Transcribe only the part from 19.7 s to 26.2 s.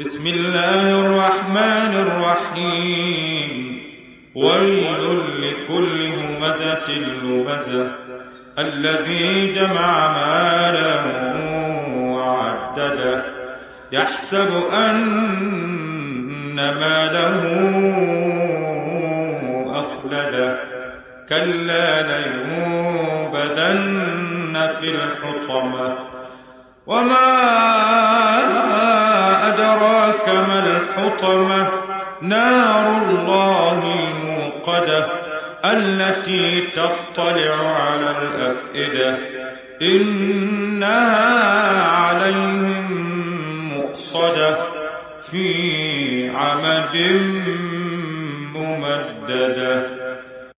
أخلده. كلا لينبذن في الحطمة.